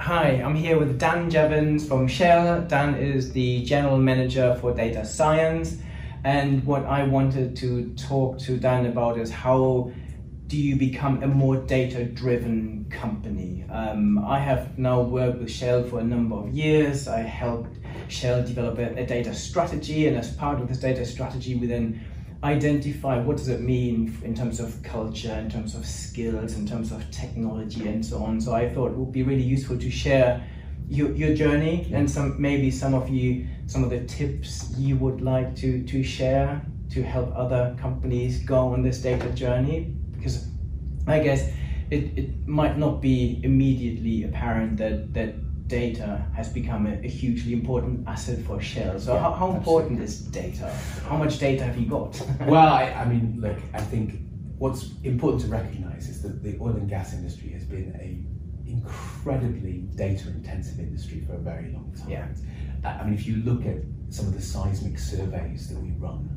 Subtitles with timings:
[0.00, 2.62] Hi, I'm here with Dan Jeavons from Shell.
[2.62, 5.76] Dan is the General Manager for Data Science.
[6.24, 9.92] And what I wanted to talk to Dan about is how
[10.46, 13.66] do you become a more data driven company?
[13.68, 17.06] Um, I have now worked with Shell for a number of years.
[17.06, 17.76] I helped
[18.08, 22.00] Shell develop a, a, data strategy, and as part of this data strategy, we then
[22.42, 26.90] identify what does it mean in terms of culture, in terms of skills, in terms
[26.90, 28.40] of technology, and so on.
[28.40, 30.42] So I thought it would be really useful to share
[30.88, 35.20] your, your journey and some maybe some of you some of the tips you would
[35.20, 40.48] like to to share to help other companies go on this data journey because
[41.06, 41.52] I guess
[41.90, 45.34] it, it might not be immediately apparent that, that
[45.70, 48.98] data has become a, a hugely important asset for Shell.
[48.98, 50.70] So yeah, how, how important is data?
[51.08, 52.20] How much data have you got?
[52.46, 54.20] well, I, I mean, look, I think
[54.58, 58.26] what's important to recognize is that the oil and gas industry has been a
[58.70, 62.10] incredibly data intensive industry for a very long time.
[62.10, 62.28] Yeah.
[62.84, 63.76] I mean, if you look at
[64.10, 66.28] some of the seismic surveys that we run,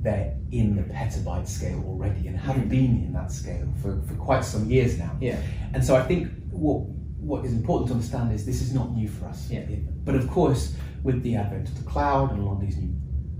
[0.00, 2.68] they're in the petabyte scale already and have mm.
[2.68, 5.16] been in that scale for, for quite some years now.
[5.20, 5.40] Yeah.
[5.74, 6.86] And so I think what
[7.28, 9.50] what is important to understand is this is not new for us.
[9.50, 9.64] Yeah.
[10.04, 12.94] But of course, with the advent of the cloud and a lot of these new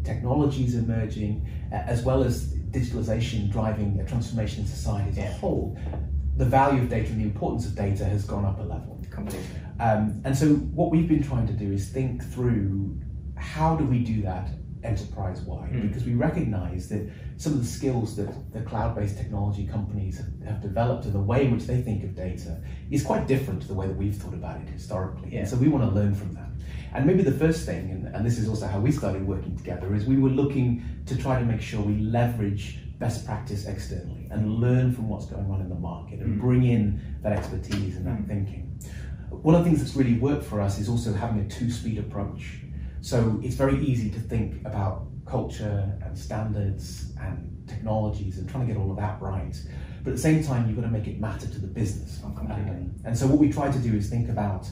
[0.05, 5.31] technologies emerging, uh, as well as digitalization driving a transformation in society as yeah.
[5.31, 5.79] a whole,
[6.37, 9.03] the value of data and the importance of data has gone up a level.
[9.11, 9.49] Completely.
[9.81, 13.01] Um, and so what we've been trying to do is think through
[13.37, 14.51] how do we do that
[14.85, 15.89] enterprise wide mm.
[15.89, 20.61] because we recognize that some of the skills that the cloud based technology companies have,
[20.61, 23.75] developed and the way in which they think of data is quite different to the
[23.75, 25.31] way that we've thought about it historically.
[25.33, 25.41] Yeah.
[25.41, 26.49] And so we want to learn from that.
[26.95, 29.95] And maybe the first thing, and, and this is also how we started working together,
[29.95, 34.57] is we were looking to try to make sure we leverage best practice externally and
[34.57, 36.41] learn from what's going on in the market and mm.
[36.41, 38.27] bring in that expertise and that mm.
[38.27, 38.65] thinking.
[39.31, 41.99] One of the things that's really worked for us is also having a two speed
[41.99, 42.61] approach.
[43.01, 48.73] So it's very easy to think about culture and standards and technologies and trying to
[48.73, 49.57] get all of that right.
[50.03, 52.21] But at the same time, you've got to make it matter to the business.
[52.25, 54.69] Um, and so what we try to do is think about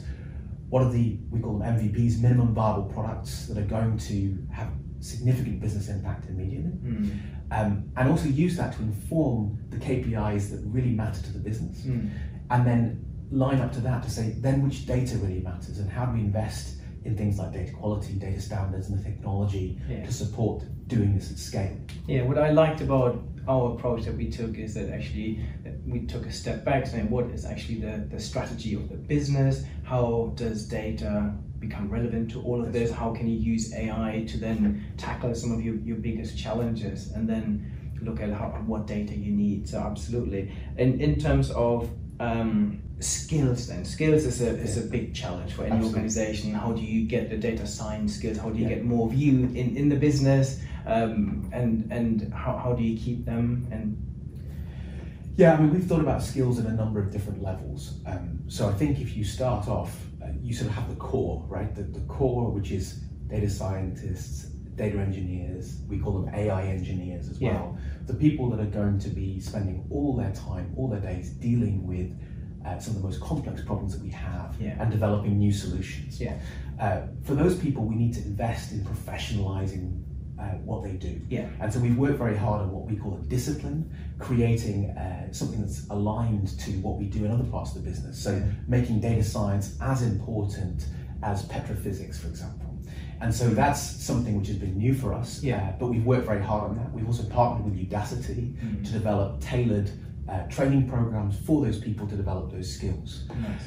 [0.69, 4.69] what are the, we call them MVPs, minimum viable products that are going to have
[5.01, 6.73] significant business impact immediately.
[6.73, 7.21] Mm.
[7.53, 11.83] Um, and also use that to inform the KPIs that really matter to the business.
[11.83, 12.11] Mm.
[12.51, 16.07] And then line up to that to say, then which data really matters and how
[16.07, 20.05] do we invest in things like data quality, data standards, and the technology yeah.
[20.05, 21.77] to support doing this at scale.
[22.07, 25.41] Yeah, what I liked about our approach that we took is that actually
[25.87, 29.65] we took a step back saying what is actually the, the strategy of the business,
[29.85, 34.37] how does data become relevant to all of this, how can you use AI to
[34.37, 39.15] then tackle some of your, your biggest challenges and then look at how, what data
[39.15, 39.69] you need.
[39.69, 40.53] So absolutely.
[40.77, 41.89] And in terms of
[42.21, 43.85] um, skills then.
[43.85, 45.95] Skills is a, is a big challenge for any Absolutely.
[45.95, 46.53] organization.
[46.53, 48.39] How do you get the data science skills?
[48.39, 48.77] How do you yeah.
[48.77, 50.61] get more of you in, in the business?
[50.87, 53.67] Um, and and how, how do you keep them?
[53.73, 54.03] And
[55.37, 58.01] yeah i mean we've thought about skills at a number of different levels.
[58.07, 61.45] Um, so i think if you start off uh, you sort of have the core
[61.49, 61.75] right?
[61.75, 62.95] The, the core which is
[63.29, 67.83] data scientists data engineers we call them ai engineers as well yeah.
[68.07, 71.87] the people that are going to be spending all their time all their days dealing
[71.87, 72.13] with
[72.67, 74.81] uh, some of the most complex problems that we have yeah.
[74.81, 76.21] and developing new solutions.
[76.21, 76.39] Yeah.
[76.81, 80.03] Uh, for those people, we need to invest in professionalizing
[80.39, 81.21] uh, what they do.
[81.29, 81.49] Yeah.
[81.61, 85.61] And so we've worked very hard on what we call a discipline, creating uh, something
[85.61, 88.23] that's aligned to what we do in other parts of the business.
[88.23, 88.45] So yeah.
[88.67, 90.87] making data science as important
[91.23, 92.66] as petrophysics, for example.
[93.21, 95.43] And so that's something which has been new for us.
[95.43, 95.69] Yeah.
[95.69, 96.93] Uh, but we've worked very hard on that.
[96.93, 98.83] We've also partnered with Udacity mm-hmm.
[98.83, 99.91] to develop tailored
[100.29, 103.25] uh, training programs for those people to develop those skills.
[103.29, 103.63] Nice.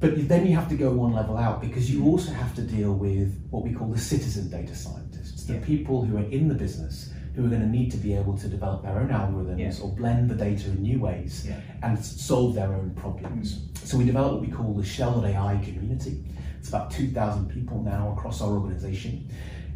[0.00, 2.94] But then you have to go one level out because you also have to deal
[2.94, 5.64] with what we call the citizen data scientists, the yeah.
[5.64, 8.48] people who are in the business who are going to need to be able to
[8.48, 9.84] develop their own algorithms yeah.
[9.84, 11.60] or blend the data in new ways yeah.
[11.82, 13.58] and solve their own problems.
[13.58, 13.86] Mm.
[13.86, 16.24] So we developed what we call the Shell.ai community.
[16.60, 19.28] It's about 2,000 people now across our organization.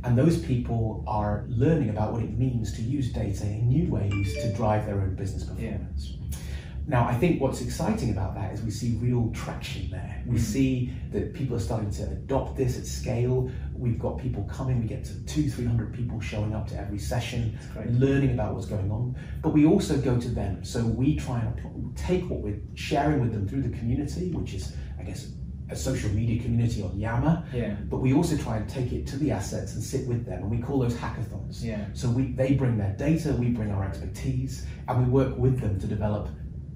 [0.05, 4.35] And those people are learning about what it means to use data in new ways
[4.43, 6.11] to drive their own business performance.
[6.11, 6.39] Yeah.
[6.87, 10.23] Now, I think what's exciting about that is we see real traction there.
[10.27, 10.41] We mm.
[10.41, 13.51] see that people are starting to adopt this at scale.
[13.75, 17.59] We've got people coming, we get to two, 300 people showing up to every session,
[17.89, 19.17] learning about what's going on.
[19.41, 20.63] But we also go to them.
[20.63, 24.77] So we try and take what we're sharing with them through the community, which is,
[25.01, 25.29] I guess,
[25.71, 27.45] a social media community on Yammer.
[27.53, 27.77] Yeah.
[27.89, 30.51] But we also try and take it to the assets and sit with them, and
[30.51, 31.63] we call those hackathons.
[31.63, 31.87] Yeah.
[31.95, 35.81] So we they bring their data, we bring our expertise, and we work with them
[35.81, 36.29] to develop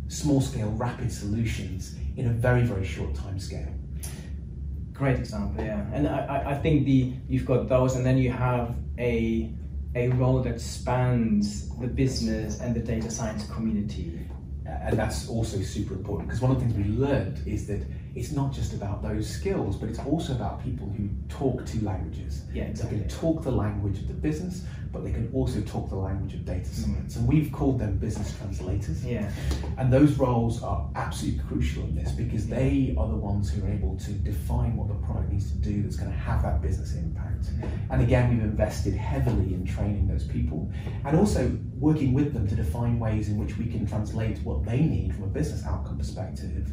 [0.08, 3.68] small scale, rapid solutions in a very, very short time scale.
[4.92, 5.86] Great example, yeah.
[5.92, 9.52] And I, I think the you've got those, and then you have a
[9.94, 14.20] a role that spans the business and the data science community.
[14.68, 17.82] And that's also super important because one of the things we learned is that
[18.14, 22.42] it's not just about those skills, but it's also about people who talk two languages.
[22.52, 22.98] Yeah, exactly.
[22.98, 26.34] They can talk the language of the business, but they can also talk the language
[26.34, 27.14] of data science.
[27.14, 27.18] Mm.
[27.18, 29.04] And we've called them business translators.
[29.04, 29.30] Yeah.
[29.76, 32.56] And those roles are absolutely crucial in this because yeah.
[32.56, 35.82] they are the ones who are able to define what the product needs to do
[35.82, 37.44] that's going to have that business impact.
[37.44, 37.68] Mm.
[37.90, 40.70] And again, we've invested heavily in training those people
[41.04, 44.80] and also working with them to define ways in which we can translate what they
[44.80, 46.70] need from a business outcome perspective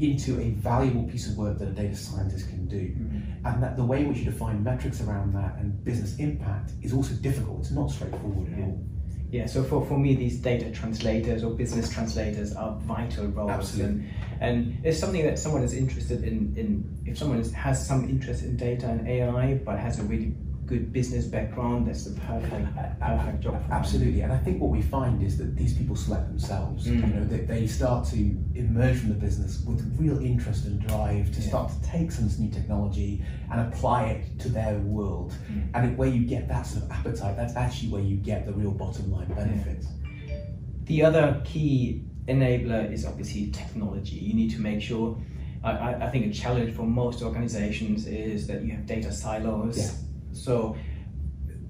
[0.00, 2.88] into a valuable piece of work that a data scientist can do.
[2.88, 3.46] Mm-hmm.
[3.46, 6.92] And that the way in which you define metrics around that and business impact is
[6.92, 7.60] also difficult.
[7.60, 8.56] It's not straightforward yeah.
[8.56, 8.84] at all.
[9.30, 13.50] Yeah, so for, for me, these data translators or business translators are vital roles.
[13.50, 14.06] Absolutely.
[14.40, 18.08] And, and it's something that someone is interested in, in if someone is, has some
[18.08, 20.32] interest in data and AI, but has a really
[20.66, 23.62] good business background, that's the perfect, perfect job.
[23.70, 26.86] Absolutely, and I think what we find is that these people select themselves.
[26.86, 27.08] Mm.
[27.08, 28.16] You know, they, they start to
[28.54, 31.48] emerge from the business with real interest and drive to yeah.
[31.48, 35.32] start to take some of this new technology and apply it to their world.
[35.50, 35.70] Mm.
[35.74, 38.72] And where you get that sort of appetite, that's actually where you get the real
[38.72, 39.86] bottom line benefits.
[40.26, 40.40] Yeah.
[40.84, 44.16] The other key enabler is obviously technology.
[44.16, 45.16] You need to make sure.
[45.64, 49.78] I, I think a challenge for most organizations is that you have data silos.
[49.78, 50.05] Yeah
[50.36, 50.76] so,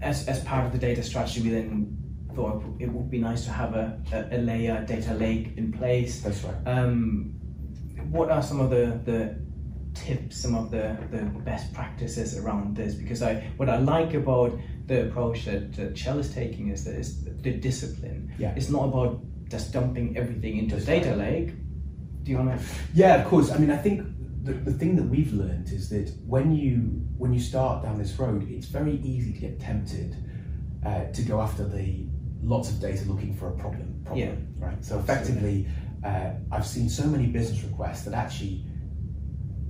[0.02, 1.96] as, as part of the data strategy, we then
[2.34, 6.20] thought it would be nice to have a, a, a layer data lake in place.
[6.20, 6.56] That's right.
[6.66, 7.32] Um,
[8.10, 9.38] what are some of the, the
[9.94, 12.94] tips, some of the, the best practices around this?
[12.94, 16.94] Because I what I like about the approach that, that Shell is taking is that
[16.94, 18.32] it's the discipline.
[18.38, 18.54] Yeah.
[18.54, 21.18] It's not about just dumping everything into That's a data right.
[21.18, 21.54] lake.
[22.22, 22.66] Do you want to?
[22.92, 23.50] Yeah, of course.
[23.50, 24.06] I mean, I think
[24.46, 26.76] the, the thing that we've learned is that when you
[27.18, 30.16] when you start down this road, it's very easy to get tempted
[30.84, 32.06] uh, to go after the
[32.42, 34.00] lots of data looking for a problem.
[34.04, 34.66] problem yeah.
[34.66, 34.84] Right.
[34.84, 35.66] So effectively,
[36.04, 38.64] uh, I've seen so many business requests that actually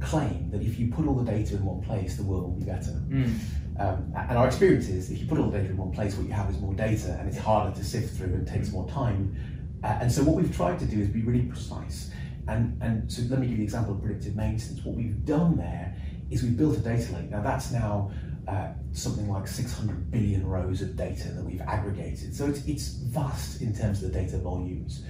[0.01, 2.65] claim that if you put all the data in one place, the world will be
[2.65, 2.91] better.
[3.09, 3.39] Mm.
[3.79, 6.27] Um, and our experience is if you put all the data in one place, what
[6.27, 9.35] you have is more data, and it's harder to sift through and takes more time.
[9.83, 12.11] Uh, and so what we've tried to do is be really precise.
[12.49, 14.85] And, and so let me give you an example of predictive maintenance.
[14.85, 15.95] What we've done there
[16.31, 17.31] is we've built a data lake.
[17.31, 18.11] Now that's now
[18.49, 22.35] uh, something like 600 billion rows of data that we've aggregated.
[22.35, 25.03] So it's, it's vast in terms of the data volumes.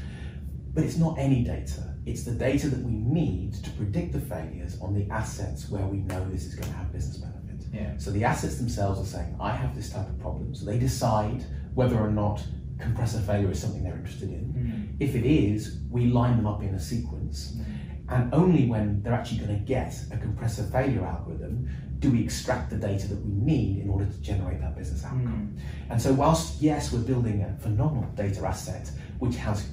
[0.73, 1.95] But it's not any data.
[2.05, 5.99] It's the data that we need to predict the failures on the assets where we
[5.99, 7.67] know this is going to have business benefit.
[7.73, 7.97] Yeah.
[7.99, 10.55] So the assets themselves are saying, I have this type of problem.
[10.55, 11.45] So they decide
[11.75, 12.43] whether or not
[12.79, 14.55] compressor failure is something they're interested in.
[14.55, 14.97] Mm.
[15.01, 17.57] If it is, we line them up in a sequence.
[17.57, 17.65] Mm.
[18.09, 21.69] And only when they're actually going to get a compressor failure algorithm
[21.99, 25.57] do we extract the data that we need in order to generate that business outcome.
[25.57, 25.91] Mm.
[25.91, 29.71] And so, whilst yes, we're building a phenomenal data asset, which has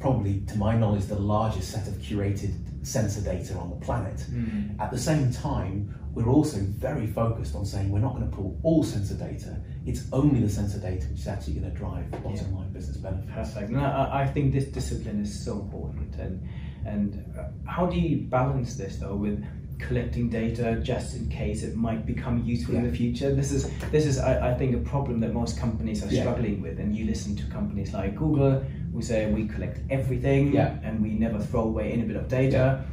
[0.00, 2.52] probably, to my knowledge, the largest set of curated
[2.84, 4.78] sensor data on the planet, mm.
[4.80, 8.58] at the same time, we're also very focused on saying we're not going to pull
[8.62, 9.56] all sensor data.
[9.86, 12.56] It's only the sensor data which is actually going to drive bottom yeah.
[12.58, 13.32] line business benefits.
[13.32, 13.70] Perfect.
[13.70, 16.14] No, I think this discipline is so important.
[16.16, 16.48] And
[16.84, 19.44] and uh, how do you balance this though with
[19.78, 22.80] collecting data just in case it might become useful yeah.
[22.80, 23.34] in the future?
[23.34, 26.22] This is this is I, I, think a problem that most companies are yeah.
[26.22, 26.78] struggling with.
[26.78, 30.76] And you listen to companies like Google who say we collect everything yeah.
[30.82, 32.84] and we never throw away any bit of data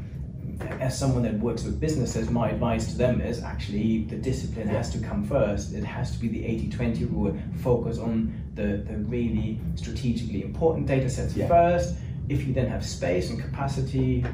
[0.62, 4.92] as someone that works with businesses, my advice to them is actually the discipline has
[4.92, 5.74] to come first.
[5.74, 7.38] It has to be the 80 20 rule.
[7.62, 11.48] Focus on the, the really strategically important data sets yeah.
[11.48, 11.96] first.
[12.28, 14.26] If you then have space and capacity.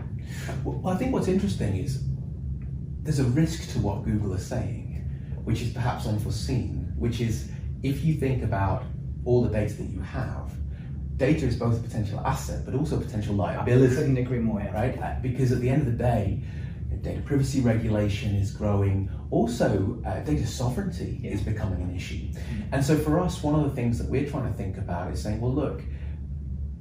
[0.64, 2.04] Well, I think what's interesting is
[3.04, 5.06] there's a risk to what Google is saying,
[5.44, 7.50] which is perhaps unforeseen, which is
[7.84, 8.84] if you think about
[9.26, 10.52] all the data that you have,
[11.18, 13.94] data is both a potential asset but also a potential liability.
[13.94, 14.60] I couldn't agree more.
[14.60, 14.74] Yeah.
[14.74, 15.02] Right?
[15.02, 16.42] Uh, because at the end of the day,
[17.02, 19.10] data privacy regulation is growing.
[19.32, 21.32] Also, uh, data sovereignty yeah.
[21.32, 22.16] is becoming an issue.
[22.16, 22.74] Mm-hmm.
[22.74, 25.22] And so, for us, one of the things that we're trying to think about is
[25.22, 25.82] saying, well, look,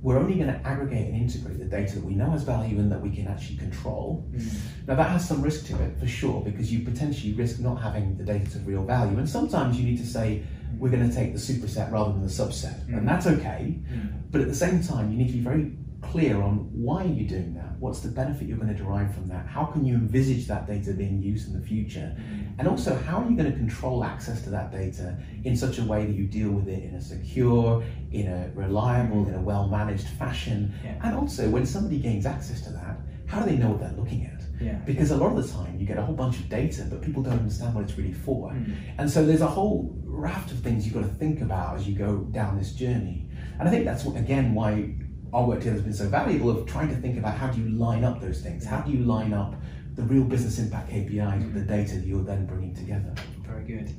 [0.02, 2.92] we're only going to aggregate and integrate the data that we know has value and
[2.92, 4.26] that we can actually control.
[4.32, 4.52] Mm.
[4.86, 8.16] Now, that has some risk to it for sure, because you potentially risk not having
[8.16, 9.16] the data of real value.
[9.18, 10.42] And sometimes you need to say,
[10.78, 12.86] we're going to take the superset rather than the subset.
[12.86, 12.98] Mm.
[12.98, 13.78] And that's okay.
[13.90, 14.22] Mm.
[14.30, 17.26] But at the same time, you need to be very clear on why are you
[17.26, 17.78] doing that?
[17.78, 19.46] What's the benefit you're going to derive from that?
[19.46, 22.14] How can you envisage that data being used in the future?
[22.18, 22.54] Mm.
[22.58, 25.84] And also, how are you going to control access to that data in such a
[25.84, 29.68] way that you deal with it in a secure, in a reliable, in a well
[29.68, 30.74] managed fashion?
[30.84, 31.00] Yeah.
[31.02, 34.26] And also, when somebody gains access to that, how do they know what they're looking
[34.26, 34.42] at?
[34.60, 34.74] Yeah.
[34.86, 37.22] Because a lot of the time you get a whole bunch of data, but people
[37.22, 38.50] don't understand what it's really for.
[38.50, 38.76] Mm.
[38.98, 41.94] And so there's a whole raft of things you've got to think about as you
[41.94, 43.28] go down this journey.
[43.58, 44.94] And I think that's again why
[45.32, 47.68] our work together has been so valuable of trying to think about how do you
[47.70, 48.64] line up those things?
[48.64, 49.54] How do you line up
[49.94, 53.12] the real business impact KPIs with the data that you're then bringing together?
[53.42, 53.94] Very good.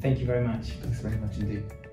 [0.00, 0.70] Thank you very much.
[0.82, 1.83] Thanks very much indeed.